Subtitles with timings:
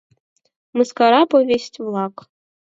[0.75, 2.15] Мыскара повесть-влак